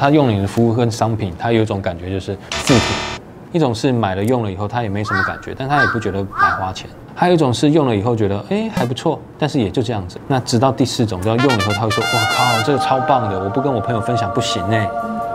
[0.00, 3.20] 他用你的服务跟商品，他有一种感觉就是附体；
[3.52, 10.18] 一种是买了用了以后，他也没什么感觉，但他也不觉得白花钱；还有一种是用了以后觉得哎还不错，但是也就这样子。
[10.26, 14.86] 那直到第四种，要用了以后他会说哇靠，这个超棒的，我不跟我朋友分享不行呢。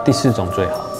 [0.04, 0.95] 第四种最好。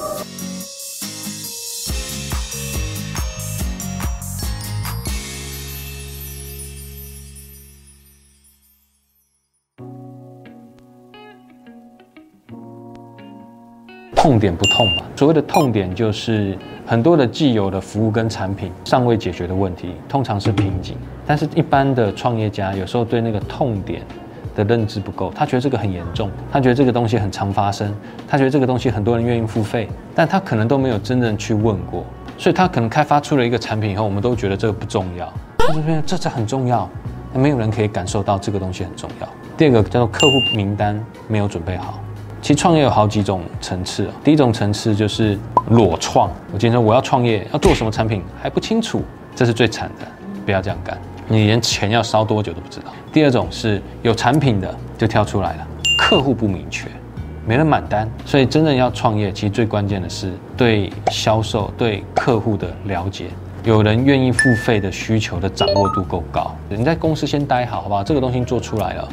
[14.26, 15.04] 痛点不痛嘛？
[15.16, 20.98] 所谓的痛点就是很多的既有的服务跟产品尚未解决的问题，通常是瓶颈。
[21.28, 24.02] 但是，一般的创业家有时候对那个痛点
[24.56, 27.94] 的认知不够，他觉得这个很严重，他觉得这个东西很常发生，
[28.28, 32.04] 他觉得这个东西很多人愿意付费，但他可能都没有真正去问过，
[32.36, 36.90] 所以他可能开发出了一个产品以后，我们都觉得这个不重要，他就说这这很重要，
[37.36, 39.30] 没有人可以感受到这个东西很重要。
[39.56, 42.00] 第二个叫做客户名单没有准备好。
[42.46, 44.14] 其实创业有好几种层次啊。
[44.24, 45.36] 第一种层次就是
[45.72, 46.30] 裸创。
[46.54, 49.02] 我今天说我要创业，要做什么产品还不清楚，
[49.36, 50.06] 这是最惨的。
[50.46, 50.96] 不要这样干，
[51.28, 52.94] 你连钱要烧多久都不知道。
[53.12, 56.88] 第二种是有产品的就跳出来了，客户不明确，
[57.48, 58.08] 没人买单。
[58.28, 63.26] 所以真正要创业，其实最关键的是对销售、对客户的了解，
[63.64, 66.56] 有人愿意付费的需求的掌握度够高。
[66.70, 68.04] 你在公司先待好，好不好？
[68.04, 69.10] 这个东西做出来了。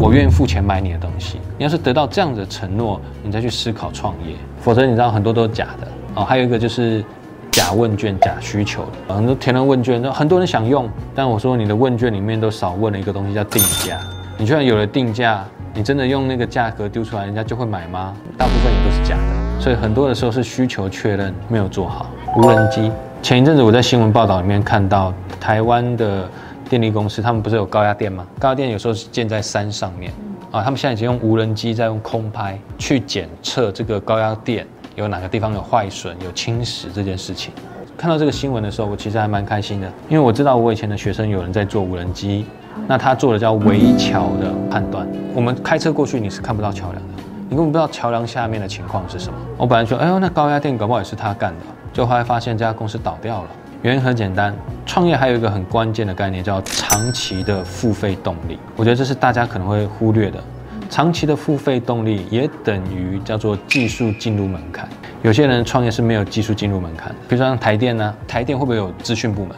[0.00, 1.40] 我愿意付钱买你的东西。
[1.56, 6.24] 你要是得到这样的承诺，你再去思考创业，否则你知道很多都是假的哦。
[6.24, 7.04] 还有一个就是
[7.50, 13.98] 假问卷、假需求，很多填了问卷，很多人想用，但我说你的问卷里面都少问了一个东西叫定价。
[14.36, 18.14] 你居然有了定价，你真的用那个价格丢出来，人家就会买吗？
[18.36, 19.60] 大部分也都是假的。
[19.60, 22.10] 所以很多的时候是需求确认没有做好。
[22.36, 22.90] 无人机，
[23.22, 26.28] 前一阵子我在新闻报道里面看到台湾的。
[26.68, 28.26] 电力公司他们不是有高压电吗？
[28.38, 30.12] 高压电有时候是建在山上面
[30.50, 37.52] 啊，他们现在已经用无人机在用空拍去检测这个高压电有哪个地方有坏损、有侵蚀这件事情。
[37.96, 42.44] 看到这个新闻的时候，我其实还蛮开心的，因为我知道我以前的学生有人在做无人机，
[42.88, 45.06] 那他做的叫围桥的判断。
[45.32, 49.38] 我们开车过去你是看不到桥梁的，你根本不知道桥梁下面的情况是什么。
[49.56, 51.60] 我本来说，哎呦，那高压电搞不好也是他干的，
[51.92, 53.48] 就后来发现这家公司倒掉了。
[53.84, 54.56] 原因很简单，
[54.86, 58.58] 创业还有一个很关键的概念叫长期的付费动力。
[58.76, 60.42] 我觉得这是大家可能会忽略的。
[60.88, 64.88] 长期的付费动力也等于叫做技术进入门槛。
[65.20, 69.54] 有些人创业是没有技术进入门槛，比如说像台电呢，台电会不会有资讯部门？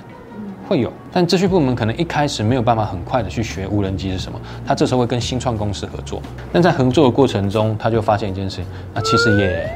[0.68, 6.20] 会有，但资讯部门可能一开始没有办法很快的去学无人机是什么，他这时候会跟新创公司合作。
[6.52, 9.70] 但在合作的过程中，他就发现一件事情，那其实也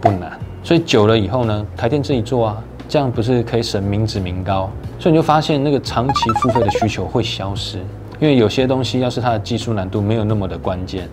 [0.00, 0.32] 不难。
[0.62, 2.64] 所以久了以后呢，台电自己做啊。
[2.90, 4.68] 这样不是可以省民脂民膏，
[4.98, 7.78] 所以你就发现那个长期付费的需求会消失，
[8.18, 11.08] 因为有些东西要是它的技术难度没有那么的关键，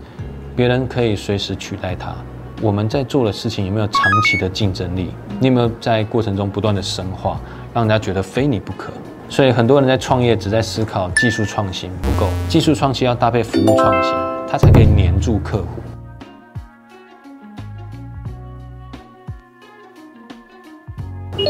[0.56, 2.16] 别人可以随时取代它。
[2.64, 5.12] 我们在做的事情有没有长期的竞争力？
[5.40, 7.40] 你有没有在过程中不断的深化，
[7.76, 8.92] 让人家觉得非你不可？
[9.30, 14.12] 所以很多人在创业只在思考技术创新不够，技术创新要搭配服务创新，
[14.50, 15.68] 它才可以黏住客户。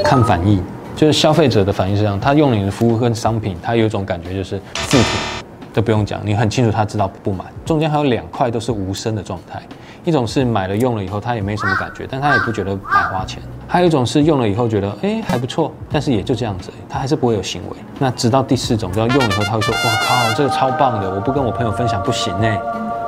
[0.07, 0.63] 看反应，
[0.95, 7.45] 就是消费者的反应是这样，他用你的服务跟商品，他有一种感觉就是附体，都不用讲，你很清楚他知道不满。
[7.65, 9.61] 中间还有两块都是无声的状态，
[10.05, 17.75] 一种是买了用了以后他也没什么感觉，但他也不觉得白花钱；还有一种是用了以后觉得哎还不错，但是也就这样子，他还是不会有行为。
[17.99, 22.57] 那直到第四种，要用了以后他会说哇靠，这个超棒的，我不跟我朋友分享不行呢。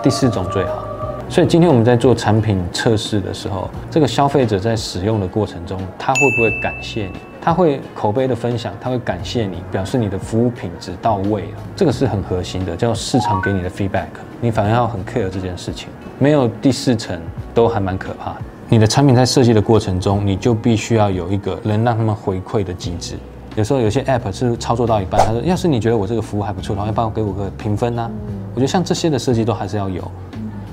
[0.04, 0.89] 第四种最好。
[1.30, 7.20] 所以今天我们在做产品测试的时候，这个消费者在使用的过程中，他会不会感谢你？
[7.40, 11.58] 他会口碑的分享，他会感谢你，表示你的服务品质到位了。
[11.76, 14.08] 这个是很核心的，叫市场给你的 feedback。
[14.42, 15.88] 你反而要很 care 这件事情。
[16.18, 17.22] 没有第四层
[17.54, 18.42] 都还蛮可怕的。
[18.68, 23.16] 你的产品在设计的过程中，你就必须要有一个能让他们回馈的机制。
[23.56, 28.10] 有时候有些 app 是操作到一半，他说：“要是你觉得我这个服务还不错的话，要不要给我个评分呢？”
[28.56, 30.04] 我觉得像这些的设计都还是要有。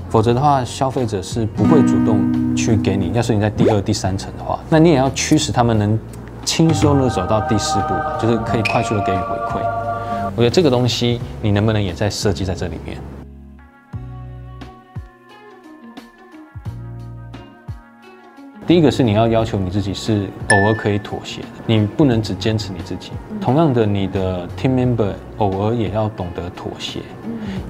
[0.09, 3.11] 否则的话，消费者是不会主动去给你。
[3.13, 5.99] 要是你在第二、第三层的话，那你也要驱使他们能
[6.45, 9.61] 轻松的走到第四步，就是可以快速的给予回馈。
[10.35, 12.97] 我觉得这个东西，你能不能也在设计在这里面？
[18.67, 23.11] 第一个是你要要求你自己是偶尔可以妥协的，你不能只坚持你自己。
[23.39, 26.99] 同样的，你的 team member 偶尔也要懂得妥协，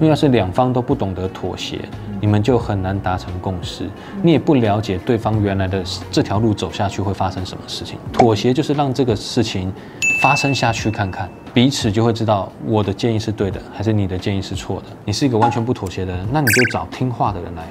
[0.00, 1.78] 为要是两方都不懂得妥协，
[2.20, 3.88] 你们就很难达成共识。
[4.22, 7.96] 你也不了解对方原来的这条路走下去会发生什么事情。
[8.12, 9.72] 妥协就是让这个事情
[10.20, 14.86] 发生下去看看，彼此就会知道我的建议是对的，还是你的建议是错的。
[15.04, 17.62] 你是一个完全不妥协的人，那你就找听话的人来。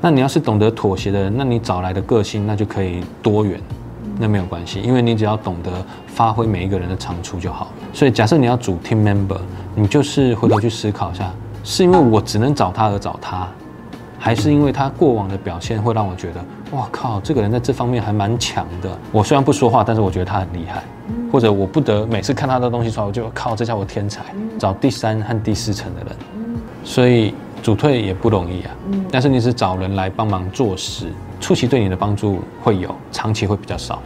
[0.00, 3.60] 那你要是懂得妥协的人，那你找来的个性那就可以多元，
[4.18, 5.70] 那没有关系，因为你只要懂得
[6.06, 7.68] 发挥每一个人的长处就好。
[7.92, 9.38] 所以假设你要组 team member，
[9.74, 11.32] 你就是回头去思考一下，
[11.64, 13.48] 是因为我只能找他而找他，
[14.18, 18.96] 还是因为他过往的表现会让我觉得，哇靠，这个人在这方面还蛮强的。
[19.10, 20.82] 我虽然不说话，但是我觉得他很厉害。
[21.32, 24.22] 或者我不得每次看他的东西出来，我就靠，这家伙天才。
[24.58, 26.16] 找第三和第四层的人，
[26.84, 27.34] 所以。
[27.66, 28.70] 组退也不容易啊，
[29.10, 34.00] 但是你是找人来帮忙做事，初期对你的帮助会有，长期会比较少。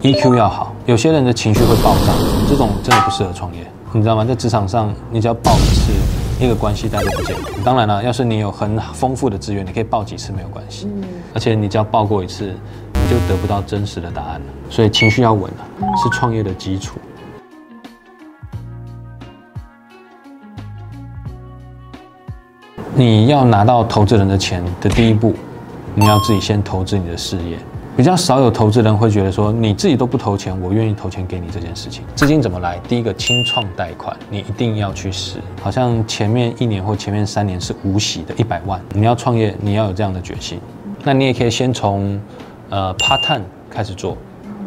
[0.00, 2.12] EQ 要好，有些人的情绪会爆炸，
[2.48, 4.24] 这种真的不适合创业，你知道吗？
[4.24, 7.48] 在职场上，你只要爆一次，一个关系带就不见了。
[7.64, 10.88] 当然了，要是你有很丰富的资源，你可以爆几次没有关系，
[11.32, 12.46] 而且你只要爆过一次，
[12.94, 14.46] 你就得不到真实的答案了。
[14.68, 15.62] 所以情绪要稳啊，
[16.02, 16.98] 是创业的基础。
[22.96, 25.34] 你要拿到投资人的钱的第一步，
[25.96, 27.58] 你要自己先投资你的事业。
[27.96, 32.04] 比较少有投资人会觉得说，你自己都不投钱，我愿意投钱给你这件事情。
[32.14, 32.78] 资金怎么来？
[32.88, 35.38] 第一个，清创贷款，你一定要去试。
[35.60, 38.80] 好像前面一年或前面三年是无息的，一百万。
[38.92, 40.60] 你要创业，你要有这样的决心。
[41.02, 42.20] 那你也可以先从
[42.70, 44.16] 呃 part time 开始做，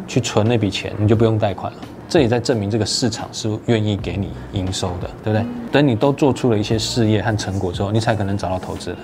[0.06, 1.78] 去存那笔钱，你就不用贷款了。
[2.08, 5.46] 这也在证明这个市场是愿意给你营收的，对不对？
[5.70, 8.98] 等你都做出了一些事业和成果之后，你才可能找到投资人。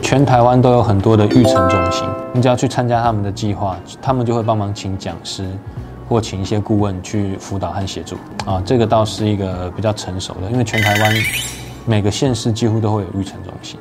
[0.00, 5.44] 全台湾都有很多的育成中心，你只要去参加他们的计划，他们就会帮忙请讲师
[6.08, 8.16] 或请一些顾问去辅导和协助。
[8.46, 11.14] 啊，这个倒是一个比较成熟的，因为全台湾
[11.84, 13.78] 每个县市几乎都会有育成中心。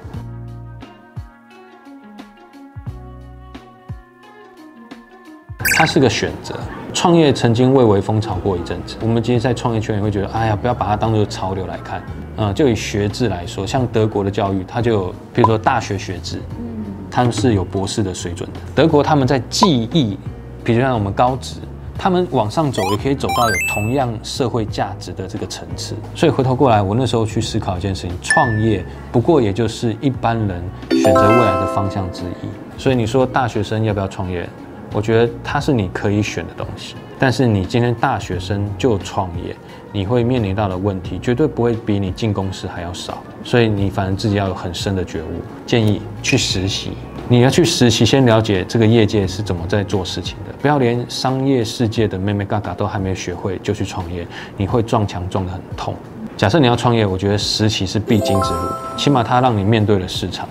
[5.80, 6.54] 它是个选择，
[6.94, 8.98] 创业曾经蔚为风潮过一阵子。
[9.02, 12.04] 我们今天在创业圈也会觉得，哎呀，不要把它当做潮流来看。
[12.36, 18.60] 嗯，就以学制来说，像德国的教育，它就有，比如说大学学制，嗯他们是有博士的水准的。
[18.76, 20.18] 德国他们在技艺，
[20.66, 21.62] 比如像我们高职，
[21.98, 25.96] 他们往上走也可以走到有同样社会价值的这个层次。
[26.14, 28.84] 所以回头过来，我那时候去思考一件事情，创业
[29.14, 30.62] 不过也就是一般人
[30.92, 32.78] 选择未来的方向之一。
[32.78, 34.46] 所以你说大学生要不要创业？
[34.91, 39.56] 我觉得它是你可以选的东西，但是你今天大学生就创业，
[39.91, 45.41] 你会面临到的问题绝对不会比你进公司还要少，所以你反正自己要有很深的觉悟。
[45.65, 46.94] 建议去实习，
[47.27, 54.25] 你要去实习，先了解这个业界是怎么在做事情的，不要连商业世界的妹妹嘎嘎都还没学会就去创业，
[54.57, 55.94] 你会撞墙撞得很痛。
[56.36, 60.50] 假设你要创业，我觉得实习是必经之路，起码它让你面对了市场，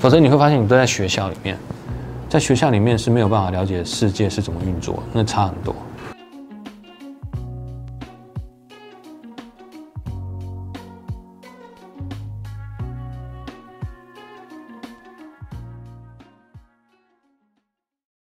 [0.00, 1.58] 否则你会发现你都在学校里面。
[2.34, 5.72] 在学校里面是没有办法了解世界是怎么运作，那差很多。